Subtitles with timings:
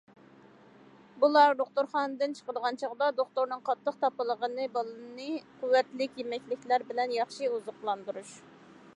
[1.23, 5.29] بولار دوختۇرخانىدىن چىقىدىغان چاغدا دوختۇرنىڭ قاتتىق تاپىلىغىنى بالىنى
[5.61, 8.33] قۇۋۋەتلىك يېمەكلىكلەر بىلەن ياخشى ئوزۇقلاندۇرۇش.